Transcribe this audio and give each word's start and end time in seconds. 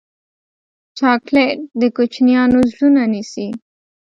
چاکلېټ 0.97 1.57
د 1.79 1.81
کوچنیانو 1.95 2.57
زړونه 2.71 3.03
نیسي. 3.13 3.47